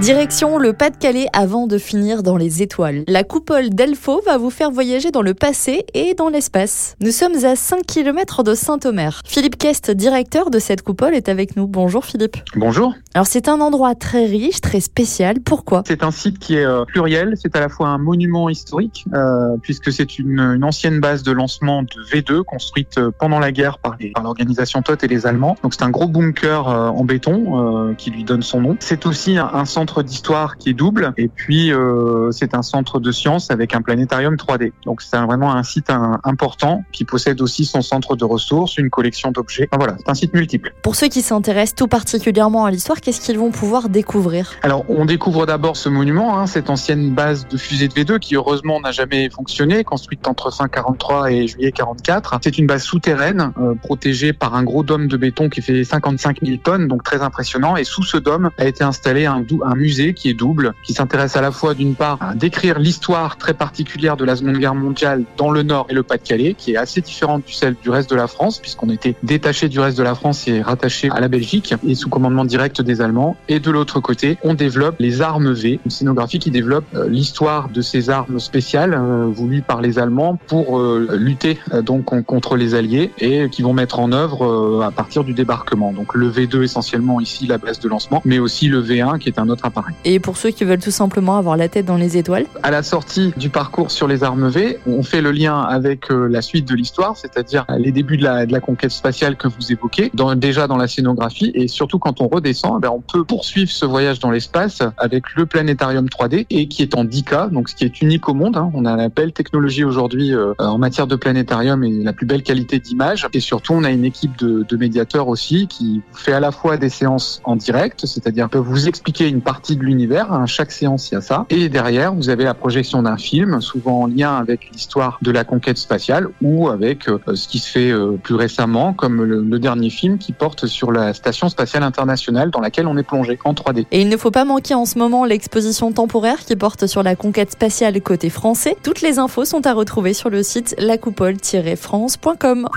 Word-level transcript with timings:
Direction 0.00 0.58
le 0.58 0.74
Pas-de-Calais 0.74 1.26
avant 1.32 1.66
de 1.66 1.78
finir 1.78 2.22
dans 2.22 2.36
les 2.36 2.60
étoiles. 2.60 3.02
La 3.08 3.24
coupole 3.24 3.70
d'Elfo 3.70 4.20
va 4.26 4.36
vous 4.36 4.50
faire 4.50 4.70
voyager 4.70 5.10
dans 5.10 5.22
le 5.22 5.32
passé 5.32 5.86
et 5.94 6.12
dans 6.12 6.28
l'espace. 6.28 6.96
Nous 7.00 7.12
sommes 7.12 7.44
à 7.44 7.56
5 7.56 7.86
km 7.86 8.42
de 8.42 8.54
Saint-Omer. 8.54 9.22
Philippe 9.24 9.56
Kest, 9.56 9.90
directeur 9.90 10.50
de 10.50 10.58
cette 10.58 10.82
coupole, 10.82 11.14
est 11.14 11.30
avec 11.30 11.56
nous. 11.56 11.66
Bonjour 11.66 12.04
Philippe. 12.04 12.36
Bonjour. 12.56 12.94
Alors 13.14 13.26
c'est 13.26 13.48
un 13.48 13.62
endroit 13.62 13.94
très 13.94 14.26
riche, 14.26 14.60
très 14.60 14.80
spécial. 14.80 15.40
Pourquoi? 15.40 15.82
C'est 15.86 16.04
un 16.04 16.10
site 16.10 16.38
qui 16.38 16.56
est 16.56 16.66
euh, 16.66 16.84
pluriel. 16.84 17.32
C'est 17.40 17.56
à 17.56 17.60
la 17.60 17.70
fois 17.70 17.88
un 17.88 17.98
monument 17.98 18.50
historique, 18.50 19.06
euh, 19.14 19.56
puisque 19.62 19.90
c'est 19.90 20.18
une, 20.18 20.38
une, 20.38 20.64
ancienne 20.64 21.00
base 21.00 21.22
de 21.22 21.32
lancement 21.32 21.82
de 21.82 22.02
V2 22.12 22.42
construite 22.42 22.98
euh, 22.98 23.10
pendant 23.18 23.38
la 23.38 23.50
guerre 23.50 23.78
par 23.78 23.96
l'organisation 24.22 24.82
TOT 24.82 24.96
et 25.02 25.08
les 25.08 25.26
Allemands. 25.26 25.56
Donc 25.62 25.72
c'est 25.72 25.84
un 25.84 25.90
gros 25.90 26.06
bunker 26.06 26.68
euh, 26.68 26.88
en 26.88 27.04
béton 27.04 27.94
qui 27.96 28.10
lui 28.10 28.24
donne 28.24 28.42
son 28.42 28.60
nom. 28.60 28.76
C'est 28.80 29.06
aussi 29.06 29.38
un, 29.38 29.50
un 29.52 29.64
centre 29.64 29.85
d'histoire 30.02 30.58
qui 30.58 30.70
est 30.70 30.74
double 30.74 31.12
et 31.16 31.28
puis 31.28 31.72
euh, 31.72 32.30
c'est 32.30 32.54
un 32.54 32.62
centre 32.62 33.00
de 33.00 33.12
sciences 33.12 33.50
avec 33.50 33.74
un 33.74 33.82
planétarium 33.82 34.34
3D. 34.34 34.72
Donc 34.84 35.02
c'est 35.02 35.16
vraiment 35.16 35.54
un 35.54 35.62
site 35.62 35.90
un, 35.90 36.20
important 36.24 36.84
qui 36.92 37.04
possède 37.04 37.40
aussi 37.40 37.64
son 37.64 37.82
centre 37.82 38.16
de 38.16 38.24
ressources, 38.24 38.78
une 38.78 38.90
collection 38.90 39.30
d'objets. 39.30 39.68
Enfin, 39.70 39.78
voilà, 39.78 39.96
c'est 39.98 40.10
un 40.10 40.14
site 40.14 40.34
multiple. 40.34 40.74
Pour 40.82 40.96
ceux 40.96 41.08
qui 41.08 41.22
s'intéressent 41.22 41.76
tout 41.76 41.88
particulièrement 41.88 42.64
à 42.64 42.70
l'histoire, 42.70 43.00
qu'est-ce 43.00 43.20
qu'ils 43.20 43.38
vont 43.38 43.50
pouvoir 43.50 43.88
découvrir? 43.88 44.52
Alors 44.62 44.84
on 44.88 45.04
découvre 45.04 45.46
d'abord 45.46 45.76
ce 45.76 45.88
monument, 45.88 46.38
hein, 46.38 46.46
cette 46.46 46.70
ancienne 46.70 47.14
base 47.14 47.46
de 47.48 47.56
fusée 47.56 47.88
de 47.88 47.94
V2 47.94 48.18
qui 48.18 48.36
heureusement 48.36 48.80
n'a 48.80 48.92
jamais 48.92 49.30
fonctionné, 49.30 49.84
construite 49.84 50.26
entre 50.26 50.52
fin 50.52 50.68
43 50.68 51.30
et 51.32 51.46
juillet 51.46 51.72
44. 51.72 52.38
C'est 52.42 52.58
une 52.58 52.66
base 52.66 52.82
souterraine 52.82 53.52
euh, 53.58 53.74
protégée 53.74 54.32
par 54.32 54.54
un 54.54 54.62
gros 54.62 54.82
dôme 54.82 55.08
de 55.08 55.16
béton 55.16 55.48
qui 55.48 55.62
fait 55.62 55.84
55 55.84 56.38
000 56.42 56.58
tonnes, 56.58 56.88
donc 56.88 57.02
très 57.02 57.22
impressionnant. 57.22 57.76
Et 57.76 57.84
sous 57.84 58.02
ce 58.02 58.16
dôme 58.16 58.50
a 58.58 58.66
été 58.66 58.84
installé 58.84 59.26
un, 59.26 59.44
un 59.64 59.74
musée 59.76 60.14
qui 60.14 60.28
est 60.28 60.34
double, 60.34 60.74
qui 60.82 60.92
s'intéresse 60.92 61.36
à 61.36 61.40
la 61.40 61.52
fois 61.52 61.74
d'une 61.74 61.94
part 61.94 62.18
à 62.20 62.34
décrire 62.34 62.78
l'histoire 62.78 63.36
très 63.36 63.54
particulière 63.54 64.16
de 64.16 64.24
la 64.24 64.36
Seconde 64.36 64.58
Guerre 64.58 64.74
mondiale 64.74 65.24
dans 65.36 65.50
le 65.50 65.62
Nord 65.62 65.86
et 65.88 65.94
le 65.94 66.02
Pas-de-Calais, 66.02 66.54
qui 66.56 66.72
est 66.72 66.76
assez 66.76 67.00
différente 67.00 67.44
du 67.46 67.52
celle 67.52 67.76
du 67.82 67.90
reste 67.90 68.10
de 68.10 68.16
la 68.16 68.26
France, 68.26 68.58
puisqu'on 68.58 68.90
était 68.90 69.14
détaché 69.22 69.68
du 69.68 69.80
reste 69.80 69.98
de 69.98 70.02
la 70.02 70.14
France 70.14 70.48
et 70.48 70.62
rattaché 70.62 71.08
à 71.10 71.20
la 71.20 71.28
Belgique 71.28 71.74
et 71.86 71.94
sous 71.94 72.08
commandement 72.08 72.44
direct 72.44 72.80
des 72.80 73.00
Allemands. 73.00 73.36
Et 73.48 73.60
de 73.60 73.70
l'autre 73.70 74.00
côté, 74.00 74.38
on 74.42 74.54
développe 74.54 74.96
les 74.98 75.20
armes 75.20 75.52
V, 75.52 75.80
une 75.84 75.90
scénographie 75.90 76.38
qui 76.38 76.50
développe 76.50 76.84
euh, 76.94 77.08
l'histoire 77.08 77.68
de 77.68 77.80
ces 77.80 78.10
armes 78.10 78.40
spéciales 78.40 78.94
euh, 78.94 79.26
voulues 79.26 79.62
par 79.62 79.80
les 79.80 79.98
Allemands 79.98 80.38
pour 80.46 80.78
euh, 80.78 81.08
lutter 81.16 81.58
donc 81.82 82.04
contre 82.24 82.56
les 82.56 82.74
Alliés 82.74 83.10
et 83.18 83.48
qui 83.50 83.62
vont 83.62 83.72
mettre 83.72 83.98
en 83.98 84.12
œuvre 84.12 84.82
à 84.84 84.90
partir 84.90 85.24
du 85.24 85.32
débarquement. 85.32 85.92
Donc 85.92 86.14
le 86.14 86.30
V2 86.30 86.62
essentiellement 86.62 87.20
ici 87.20 87.46
la 87.46 87.58
base 87.58 87.80
de 87.80 87.88
lancement, 87.88 88.22
mais 88.24 88.38
aussi 88.38 88.68
le 88.68 88.82
V1 88.82 89.18
qui 89.18 89.28
est 89.28 89.38
un 89.38 89.48
autre 89.48 89.65
appareil. 89.66 89.94
Et 90.04 90.20
pour 90.20 90.36
ceux 90.36 90.50
qui 90.50 90.64
veulent 90.64 90.80
tout 90.80 90.90
simplement 90.90 91.36
avoir 91.36 91.56
la 91.56 91.68
tête 91.68 91.86
dans 91.86 91.96
les 91.96 92.16
étoiles 92.16 92.46
À 92.62 92.70
la 92.70 92.82
sortie 92.82 93.32
du 93.36 93.50
parcours 93.50 93.90
sur 93.90 94.08
les 94.08 94.22
armes 94.22 94.48
V, 94.48 94.78
on 94.86 95.02
fait 95.02 95.20
le 95.20 95.30
lien 95.30 95.60
avec 95.60 96.10
euh, 96.10 96.28
la 96.28 96.42
suite 96.42 96.66
de 96.66 96.74
l'histoire, 96.74 97.16
c'est-à-dire 97.16 97.64
les 97.78 97.92
débuts 97.92 98.16
de 98.16 98.24
la, 98.24 98.46
de 98.46 98.52
la, 98.52 98.60
conquête 98.60 98.90
spatiale 98.90 99.36
que 99.36 99.48
vous 99.48 99.72
évoquez, 99.72 100.10
dans, 100.14 100.34
déjà 100.34 100.66
dans 100.66 100.76
la 100.76 100.88
scénographie, 100.88 101.50
et 101.54 101.68
surtout 101.68 101.98
quand 101.98 102.20
on 102.20 102.28
redescend, 102.28 102.80
ben 102.80 102.90
on 102.90 103.00
peut 103.00 103.24
poursuivre 103.24 103.70
ce 103.70 103.84
voyage 103.84 104.18
dans 104.18 104.30
l'espace 104.30 104.82
avec 104.96 105.34
le 105.36 105.46
planétarium 105.46 106.06
3D, 106.06 106.46
et 106.50 106.68
qui 106.68 106.82
est 106.82 106.94
en 106.94 107.04
10K, 107.04 107.50
donc 107.50 107.68
ce 107.68 107.74
qui 107.74 107.84
est 107.84 108.00
unique 108.00 108.28
au 108.28 108.34
monde. 108.34 108.56
Hein. 108.56 108.70
On 108.74 108.84
a 108.84 108.96
la 108.96 109.08
belle 109.08 109.32
technologie 109.32 109.84
aujourd'hui 109.84 110.34
euh, 110.34 110.54
en 110.58 110.78
matière 110.78 111.06
de 111.06 111.16
planétarium 111.16 111.84
et 111.84 111.90
la 112.02 112.12
plus 112.12 112.26
belle 112.26 112.42
qualité 112.42 112.78
d'image, 112.78 113.26
et 113.32 113.40
surtout 113.40 113.74
on 113.74 113.84
a 113.84 113.90
une 113.90 114.04
équipe 114.04 114.36
de, 114.38 114.64
de 114.68 114.76
médiateurs 114.76 115.28
aussi 115.28 115.66
qui 115.66 116.02
fait 116.12 116.32
à 116.32 116.40
la 116.40 116.52
fois 116.52 116.76
des 116.76 116.88
séances 116.88 117.40
en 117.44 117.56
direct, 117.56 118.06
c'est-à-dire 118.06 118.48
peut 118.48 118.58
vous 118.58 118.88
expliquer 118.88 119.28
une 119.28 119.40
partie 119.40 119.55
de 119.62 119.82
l'univers. 119.82 120.32
À 120.32 120.46
chaque 120.46 120.72
séance, 120.72 121.10
il 121.10 121.14
y 121.14 121.16
a 121.16 121.20
ça. 121.20 121.46
Et 121.50 121.68
derrière, 121.68 122.14
vous 122.14 122.28
avez 122.28 122.44
la 122.44 122.54
projection 122.54 123.02
d'un 123.02 123.16
film, 123.16 123.60
souvent 123.60 124.02
en 124.02 124.06
lien 124.06 124.36
avec 124.36 124.70
l'histoire 124.72 125.18
de 125.22 125.30
la 125.30 125.44
conquête 125.44 125.78
spatiale 125.78 126.28
ou 126.42 126.68
avec 126.68 127.08
euh, 127.08 127.18
ce 127.34 127.48
qui 127.48 127.58
se 127.58 127.70
fait 127.70 127.90
euh, 127.90 128.18
plus 128.22 128.34
récemment, 128.34 128.92
comme 128.92 129.24
le, 129.24 129.42
le, 129.42 129.58
dernier 129.58 129.90
film 129.90 130.18
qui 130.18 130.32
porte 130.32 130.66
sur 130.66 130.92
la 130.92 131.14
station 131.14 131.48
spatiale 131.48 131.82
internationale 131.82 132.50
dans 132.50 132.60
laquelle 132.60 132.86
on 132.86 132.96
est 132.96 133.02
plongé 133.02 133.38
en 133.44 133.54
3D. 133.54 133.86
Et 133.90 134.02
il 134.02 134.08
ne 134.08 134.16
faut 134.16 134.30
pas 134.30 134.44
manquer 134.44 134.74
en 134.74 134.84
ce 134.84 134.98
moment 134.98 135.24
l'exposition 135.24 135.92
temporaire 135.92 136.38
qui 136.38 136.56
porte 136.56 136.86
sur 136.86 137.02
la 137.02 137.16
conquête 137.16 137.52
spatiale 137.52 138.00
côté 138.00 138.30
français. 138.30 138.76
Toutes 138.82 139.00
les 139.00 139.18
infos 139.18 139.44
sont 139.44 139.66
à 139.66 139.72
retrouver 139.72 140.12
sur 140.14 140.30
le 140.30 140.42
site 140.42 140.74
lacoupole-france.com. 140.78 142.68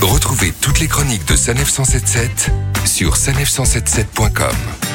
Retrouvez 0.00 0.52
toutes 0.60 0.80
les 0.80 0.88
chroniques 0.88 1.26
de 1.28 1.36
Sanef 1.36 1.68
177 1.68 2.71
sur 2.92 3.16
sanef177.com. 3.16 4.91